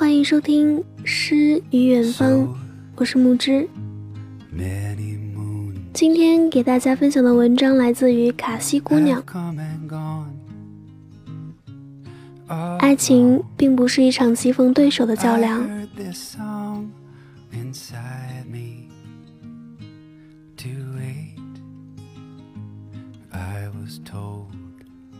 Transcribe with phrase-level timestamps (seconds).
[0.00, 2.32] 欢迎收听《诗与远方》，
[2.96, 3.68] 我是木之。
[5.92, 9.22] 今天给大家分享的文章来自于卡西姑娘。
[12.78, 15.68] 爱情并不是一场棋逢对手的较量。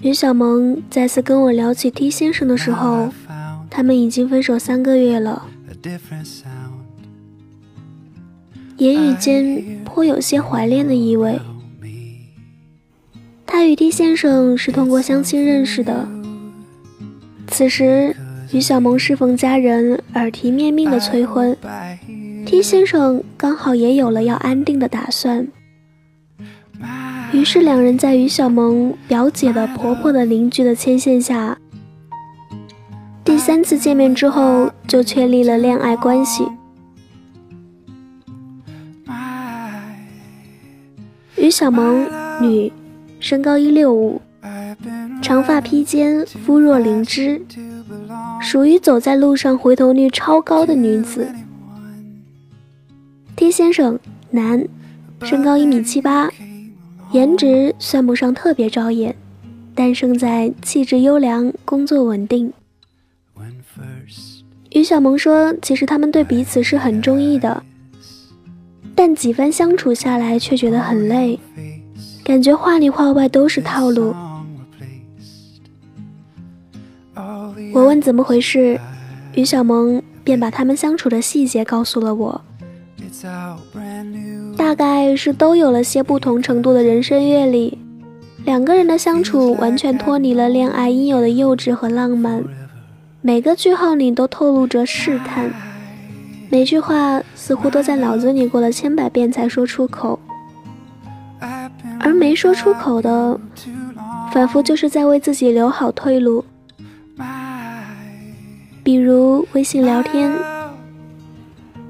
[0.00, 3.12] 于小萌再次跟我聊起 T 先生的时候，
[3.74, 5.48] 他们已经分手三个月了，
[8.76, 11.40] 言语间颇有些怀恋的意味。
[13.46, 16.06] 他与 T 先生是通过相亲认识的，
[17.48, 18.14] 此时
[18.52, 21.56] 于小萌适逢家人耳提面命的催婚
[22.44, 25.48] ，T 先生刚好也有了要安定的打算。
[27.32, 31.61] 于是，两人在于小萌表姐的婆婆的邻居的牵线下，第
[33.44, 36.46] 三次见面之后就确立了恋爱关系。
[41.34, 42.08] 于小萌，
[42.40, 42.72] 女，
[43.18, 44.22] 身高一六五，
[45.20, 47.42] 长发披肩，肤若灵芝，
[48.40, 51.26] 属于走在路上回头率超高的女子。
[53.34, 53.98] T 先生，
[54.30, 54.64] 男，
[55.24, 56.30] 身高一米七八。
[57.10, 59.16] 颜值算不上特别招眼，
[59.74, 62.52] 但胜在气质优良、工作稳定。
[64.70, 67.62] 于小萌说：“其实他们对彼此是很中意的，
[68.94, 71.38] 但几番相处下来却觉得很累，
[72.24, 74.14] 感觉话里话外都是套路。”
[77.74, 78.78] 我问怎么回事，
[79.34, 82.40] 于小萌便把他们相处的细节告诉了我。
[84.56, 87.78] 大概是都有了些不同程度的人生阅历，
[88.44, 92.42] 两个人的相处完全脱离了恋爱应有的幼稚和浪漫，
[93.24, 95.48] 每个句号里都透露着试探，
[96.50, 100.18] 每句话似乎都在脑子里过了千百遍才说出口，
[102.00, 103.38] 而没说出口的，
[104.32, 106.44] 仿佛就是在为自己留好退路，
[108.82, 110.32] 比如微信聊天。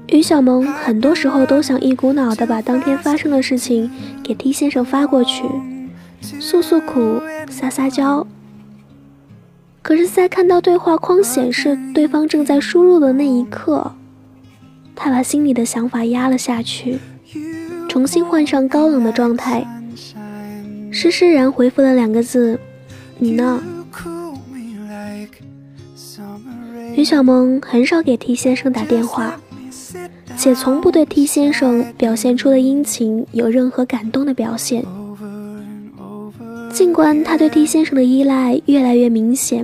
[0.09, 3.89] 于小萌很多时候都想一股脑的把当天发生的事情
[4.23, 5.43] 给 T 先生发过去，
[6.21, 7.19] 诉诉苦，
[7.49, 8.27] 撒撒娇。
[9.83, 13.91] 可是，在看到对话框显示对方正在输入的那一刻，
[14.95, 16.99] 他把心里的想法压了下去，
[17.89, 19.67] 重新换上高冷的状态，
[20.89, 22.57] 施施然回复了两个字
[23.19, 23.61] ：“你呢？”
[26.95, 29.37] 于小萌很少给 T 先生打电话。
[30.37, 34.83] 且从不对 T 先生表现出的殷勤有任何感动的表现。
[36.73, 39.63] 尽管他对 T 先生的依赖越来越明显，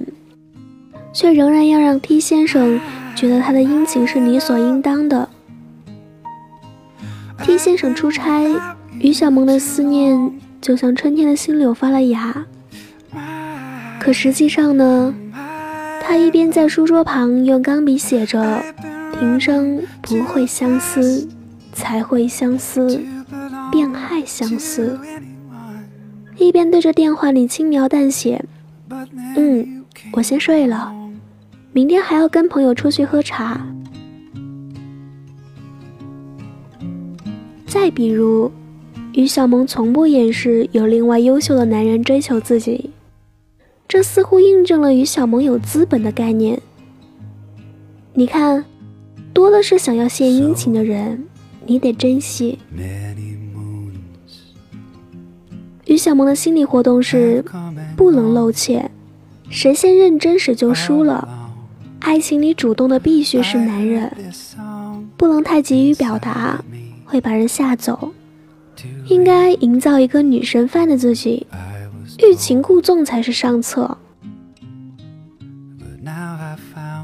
[1.11, 2.79] 却仍然要让 T 先生
[3.15, 5.27] 觉得他的殷勤是理所应当的。
[7.43, 8.45] T 先生出差，
[8.99, 10.31] 于小萌的思念
[10.61, 12.45] 就像春天的新柳发了芽。
[13.99, 15.11] 可实际上呢，
[16.03, 18.63] 他一边在书桌旁用钢笔写着。
[19.19, 21.27] 平生不会相思，
[21.73, 23.01] 才会相思，
[23.69, 24.97] 便害相思。
[26.39, 28.43] 一边对着电话里轻描淡写
[29.37, 30.91] ：“嗯，我先睡了，
[31.73, 33.61] 明天还要跟朋友出去喝茶。”
[37.67, 38.51] 再比如，
[39.13, 42.89] 于小萌从不掩饰有另外优秀的男人追求自己，
[43.87, 46.59] 这似乎印证了于小萌有资本的概念。
[48.13, 48.65] 你看。
[49.31, 51.25] 多的是想要献殷勤的人，
[51.65, 52.57] 你得珍惜。
[55.89, 57.43] 于小萌的心理活动是
[57.97, 58.91] 不能露怯，
[59.49, 61.27] 谁先认真谁就输了。
[61.99, 64.15] 爱情里主动的必须是男人，
[65.17, 66.63] 不能太急于表达，
[67.05, 68.11] 会把人吓走。
[69.07, 71.47] 应该营造一个女神范的自己，
[72.19, 73.97] 欲擒故纵才是上策。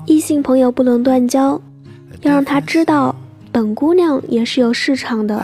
[0.06, 1.60] 异性朋友不能断交。
[2.22, 3.16] 要让他知道，
[3.52, 5.44] 本姑娘也是有市场的。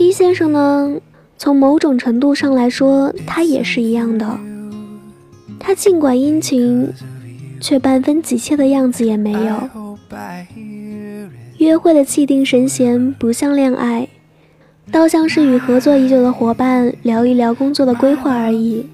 [0.00, 0.98] T 先生呢，
[1.36, 4.40] 从某种程度上来说，他也是一样的。
[5.58, 6.90] 他尽管殷勤，
[7.60, 9.68] 却半分急切的样子也没有。
[11.58, 14.08] 约会的气定神闲，不像恋爱，
[14.90, 18.86] 倒像是与合作已久的伙伴聊一聊工作的规划而已。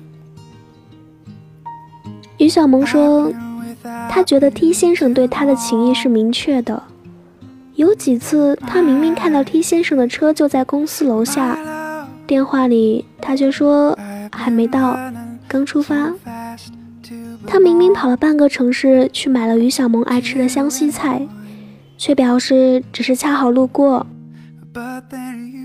[2.38, 3.32] 于小萌说。
[4.10, 6.82] 他觉得 T 先生对他的情谊是明确的，
[7.76, 11.58] 有几次他明明看到 T 先生的车就在公司楼下，
[12.26, 13.96] 电话里他却说
[14.32, 14.98] 还没到，
[15.46, 16.10] 刚出发。
[17.46, 21.28] 他明明跑了半个城市去买了于小萌爱吃的湘西菜，
[21.98, 24.06] 却表示只是恰好路过。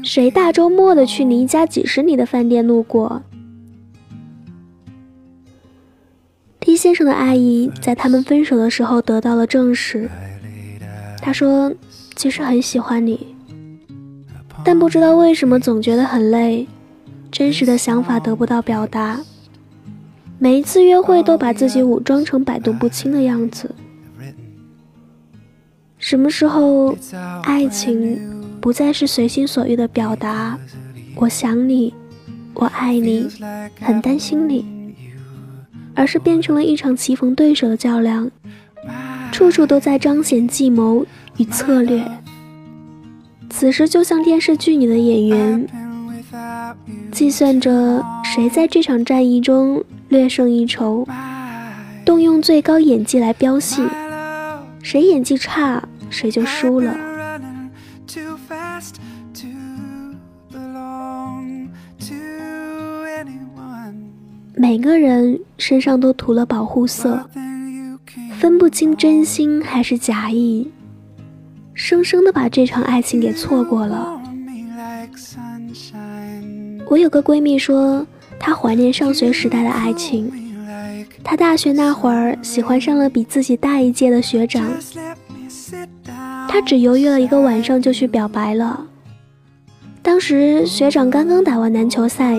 [0.04, 3.24] 谁大周末的去离家几十里的饭店路过
[6.60, 10.10] ？T 先生的爱意在他们分手的时候得到了证实。
[11.24, 11.72] 他说
[12.16, 13.36] ：“其实很喜欢你，
[14.64, 16.68] 但不知道为什么总觉得很累，
[17.32, 19.20] 真实的想法得不到表达。
[20.38, 23.74] 每一次约会都把自己武装成百毒不侵的样子。
[25.98, 26.96] 什么时候，
[27.44, 28.20] 爱情
[28.60, 30.60] 不再是随心所欲的表达？
[31.16, 31.94] 我想你，
[32.54, 33.28] 我爱你，
[33.80, 34.94] 很担心你，
[35.94, 38.30] 而是变成了一场棋逢对手的较量。”
[39.32, 41.06] 处处都在彰显计谋
[41.46, 42.04] 策略。
[43.50, 45.68] 此时就像电视剧里的演员，
[47.12, 51.08] 计算着谁在这场战役中略胜一筹，
[52.06, 53.84] 动用最高演技来飙戏，
[54.82, 56.96] 谁演技差，谁就输了。
[64.56, 67.28] 每个人身上都涂了保护色。
[68.40, 70.72] 分不清真心还是假意，
[71.82, 74.22] 生生的把这场爱情给错过了。
[76.88, 78.06] 我有个闺蜜说，
[78.40, 80.32] 她怀念上学时代的爱情。
[81.24, 84.72] 她大学那会儿喜欢上了比自己大一届的学长，
[86.48, 88.86] 她只犹豫了一个晚上就去表白了。
[90.04, 92.38] 当时学长刚刚打完篮球赛，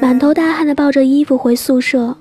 [0.00, 2.16] 满头大汗的抱着衣服回宿舍。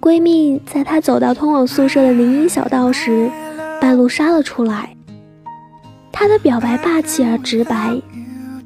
[0.00, 3.30] 闺蜜在她走到通往宿舍的林荫小道时，
[3.78, 4.96] 半路杀了出来。
[6.12, 8.00] 她的表白霸气而直白，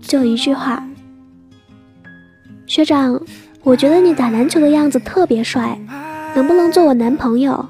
[0.00, 0.85] 就一句话
[2.67, 3.20] ：“学长，
[3.62, 5.79] 我觉得你打篮球的样子特别帅，
[6.35, 7.69] 能不能做我男朋友？”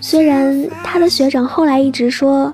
[0.00, 2.52] 虽然他的学长后来一直说，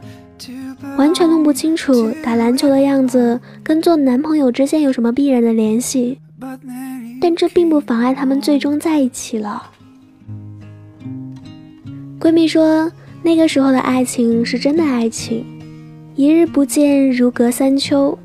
[0.97, 6.19] 完全弄不清楚打篮球的样子跟做男朋友之间有什么必然的联系。
[7.21, 9.63] 但这并不妨碍他们最终在一起了。
[12.19, 12.91] 闺蜜说，
[13.23, 15.45] 那个时候的爱情是真的爱情，
[16.15, 18.19] 一日不见如隔三秋。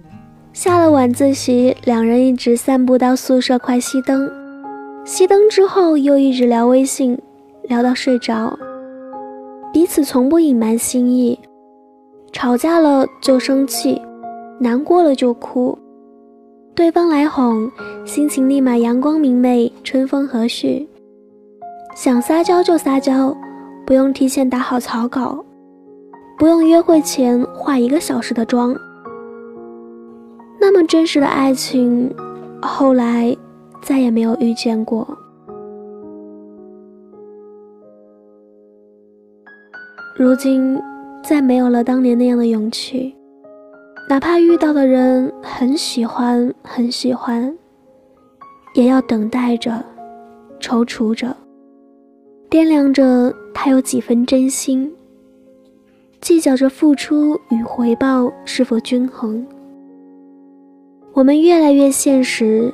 [0.54, 4.32] 下了晚自习，两人一直散步到宿舍快熄灯，
[5.06, 7.20] 熄灯之后又一直聊微信，
[7.64, 8.58] 聊到睡着。
[9.74, 11.38] 彼此从不隐瞒心意，
[12.32, 14.02] 吵架了就生气，
[14.58, 15.78] 难过了就哭。
[16.74, 17.70] 对方来哄，
[18.06, 20.88] 心情立马阳光明媚，春风和煦。
[21.94, 23.36] 想撒娇就撒娇，
[23.86, 25.46] 不用提前打好草稿，
[26.40, 28.76] 不用约会前化一个小时的妆。
[30.60, 32.12] 那么真实的爱情，
[32.60, 33.36] 后来
[33.82, 35.08] 再也没有遇见过。
[40.16, 40.82] 如今，
[41.24, 43.16] 再没有了当年那样的勇气。
[44.10, 47.56] 哪怕遇到的人很喜欢，很喜欢，
[48.74, 49.84] 也要等待着，
[50.60, 51.36] 踌躇着，
[52.56, 54.90] 掂量着他有几分真心，
[56.22, 59.46] 计较着付出与回报是否均衡。
[61.12, 62.74] 我们越来越现实，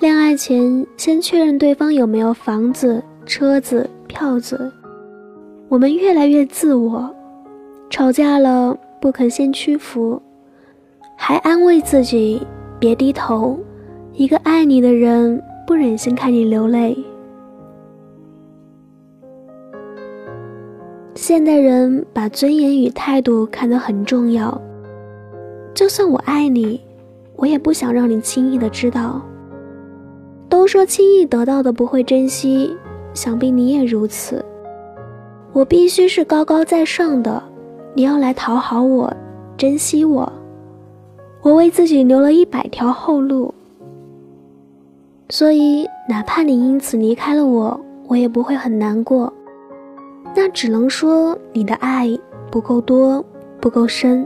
[0.00, 4.72] 恋爱前先确认对方有没有房子、车子、票子。
[5.68, 7.14] 我们越来越自我，
[7.90, 10.18] 吵架了不肯先屈服。
[11.14, 12.40] 还安慰自己
[12.78, 13.58] 别低头，
[14.14, 16.96] 一个爱你的人不忍心看你流泪。
[21.28, 24.58] 现代人把尊严与态度看得很重要，
[25.74, 26.80] 就算我爱你，
[27.36, 29.20] 我也不想让你轻易的知道。
[30.48, 32.74] 都说轻易得到的不会珍惜，
[33.12, 34.42] 想必你也如此。
[35.52, 37.42] 我必须是高高在上的，
[37.92, 39.14] 你要来讨好我，
[39.54, 40.32] 珍惜我。
[41.42, 43.52] 我为自己留了一百条后路，
[45.28, 49.30] 所以哪怕你因此离开了我，我也不会很难过。
[50.40, 52.16] 那只能说你的爱
[52.48, 53.24] 不够多，
[53.60, 54.24] 不够深。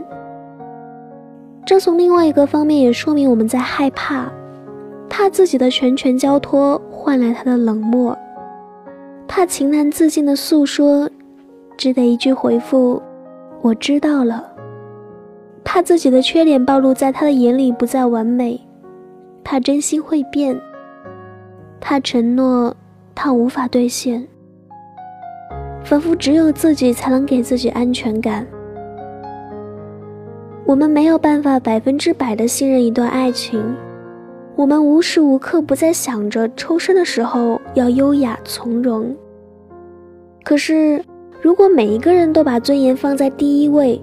[1.65, 4.31] 这从另外一个方面也说明我们在害怕，
[5.09, 8.15] 怕自己的拳拳交托换来他的冷漠，
[9.27, 11.09] 怕情难自禁的诉说，
[11.75, 13.01] 只得一句回复
[13.63, 14.47] ：“我知道了。”
[15.65, 18.61] 怕自己的缺点暴露在他的眼里不再完美，
[19.43, 20.61] 怕真心会变，
[21.81, 22.75] 怕承诺
[23.15, 24.27] 他无法兑现，
[25.93, 28.43] 仿佛只有自己才能给自己安全感。
[30.65, 33.61] 我们没有办法百分之百的信任一段爱情，
[34.55, 39.15] 我们无时无刻不在想着抽身的时候要优雅从容。
[40.43, 40.99] 可是，
[41.43, 44.01] 如果每一个人都把尊严放在第一位，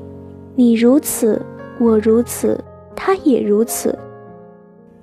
[0.54, 1.42] 你如此，
[1.80, 2.56] 我如此，
[2.94, 3.98] 他也如此，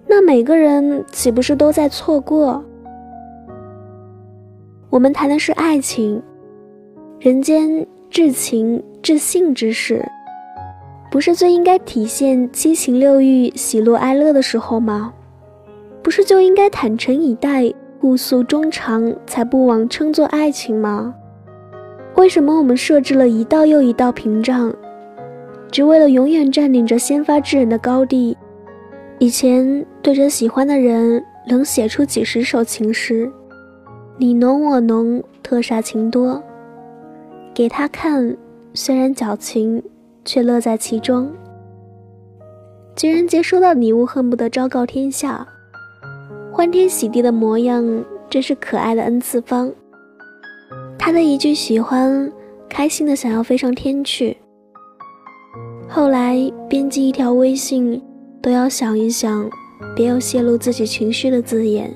[0.07, 2.63] 那每个人岂不是都在错过？
[4.89, 6.23] 我们谈的是爱情，
[7.19, 10.05] 人间至情至性之事，
[11.09, 15.11] 不是最应该体现七情六欲、喜怒哀乐的时候吗？
[16.03, 21.11] 不是就应该坦诚以待、互诉衷肠，才不枉称作爱情吗？
[22.17, 24.71] 为什么我们设置了一道又一道屏障，
[25.71, 28.37] 只为了永远占领着先发制人的高地？
[29.17, 33.27] 以前对着喜欢的人，能写出几十首情诗。
[34.17, 36.41] 你浓我浓，特煞情多。
[37.57, 38.37] 给他看，
[38.75, 39.81] 虽然矫情，
[40.23, 41.27] 却乐在其中。
[42.95, 45.43] 情人节收到礼物，恨不得昭告天下，
[46.53, 47.83] 欢天喜地的模样，
[48.29, 49.73] 真是可爱的 n 次方。
[50.99, 52.31] 他的一句喜欢，
[52.69, 54.37] 开心的想要飞上天去。
[55.89, 56.37] 后来
[56.69, 57.99] 编辑一条微信，
[58.39, 59.49] 都要想一想，
[59.95, 61.91] 别有泄露自己情绪的字眼。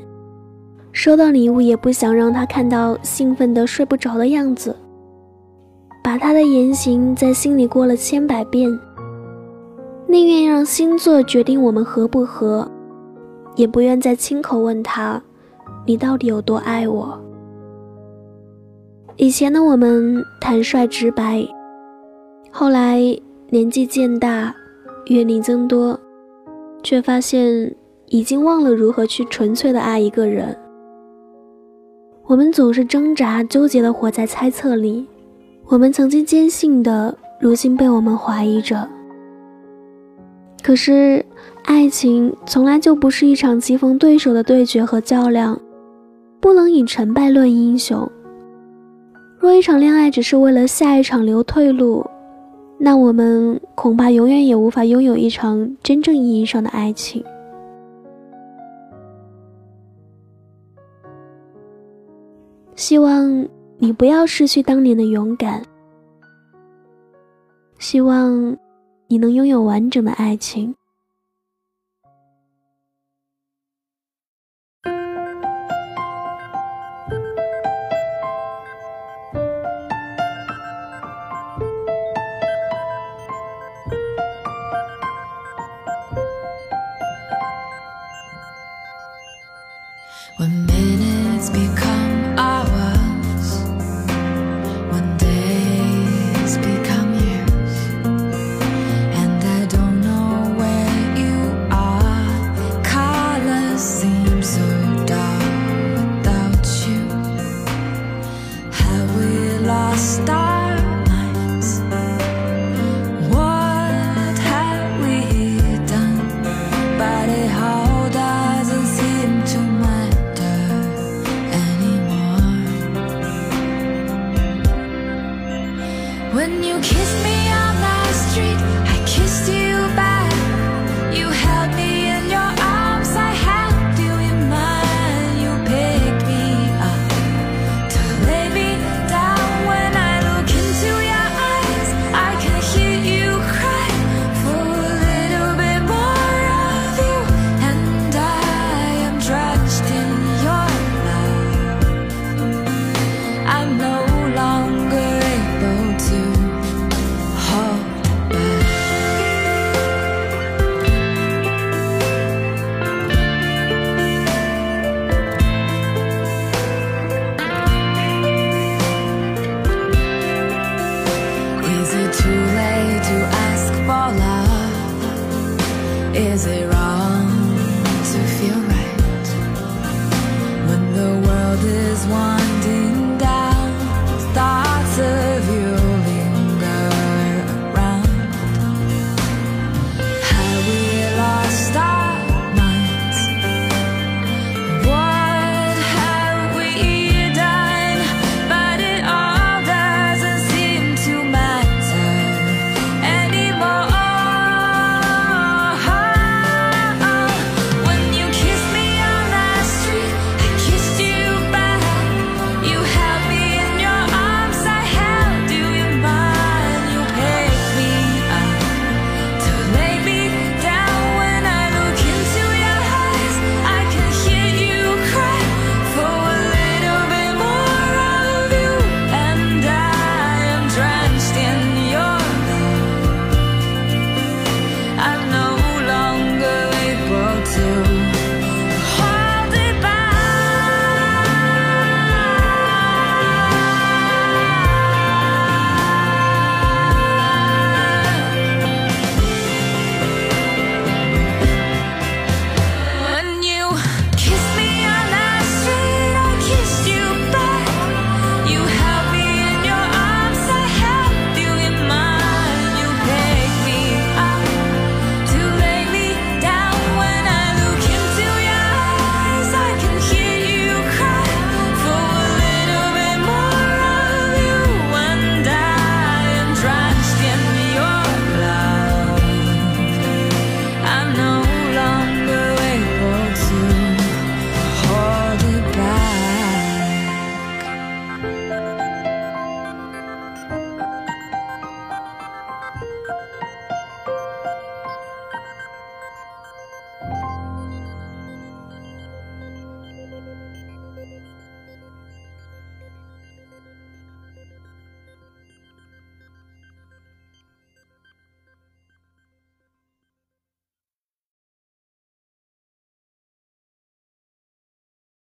[0.91, 4.75] 收到礼物也不想让他看到兴奋的睡不着的样子，
[6.03, 8.79] 把他的言行在心里过了千百遍，
[10.07, 12.69] 宁愿让星座决定我们合不合，
[13.55, 15.21] 也不愿再亲口问他，
[15.85, 17.19] 你到底有多爱我。
[19.17, 21.47] 以前的我们坦率直白，
[22.49, 22.99] 后来
[23.49, 24.55] 年纪渐大，
[25.05, 25.99] 阅历增多，
[26.81, 27.75] 却发现
[28.07, 30.57] 已经忘了如何去纯粹的爱一个人。
[32.25, 35.05] 我们总是挣扎纠结的活在猜测里，
[35.65, 38.87] 我们曾经坚信的，如今被我们怀疑着。
[40.61, 41.25] 可是，
[41.63, 45.59] 爱情从来就不是一场棋逢对手的对决和较量，
[46.39, 48.09] 不能以成败论英雄。
[49.39, 52.05] 若一场恋爱只是为了下一场留退路，
[52.77, 57.23] 那我们恐怕永远也无法拥有一场真正意义上的爱情。
[62.75, 63.47] 希望
[63.81, 65.59] 你不要失去当年的勇敢。
[67.79, 68.55] 希望
[69.07, 70.71] 你能拥有完整的爱情。